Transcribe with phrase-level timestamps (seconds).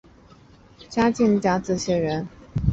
[0.89, 2.27] 嘉靖甲子解元。